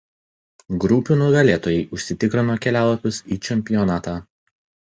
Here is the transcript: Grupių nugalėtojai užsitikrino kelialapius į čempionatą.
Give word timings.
Grupių 0.85 1.17
nugalėtojai 1.19 1.83
užsitikrino 1.97 2.57
kelialapius 2.65 3.23
į 3.37 3.41
čempionatą. 3.49 4.19